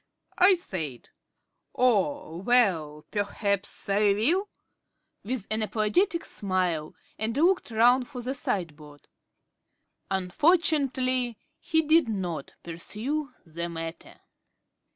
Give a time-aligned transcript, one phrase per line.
[0.39, 1.09] I said,
[1.75, 4.49] "Oh, well, perhaps I will,"
[5.23, 9.07] with an apologetic smile, and looked round for the sideboard.
[10.09, 14.19] Unfortunately he did not pursue the matter....